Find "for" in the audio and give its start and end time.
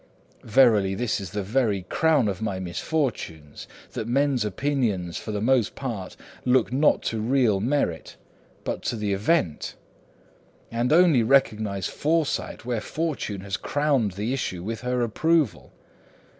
5.19-5.31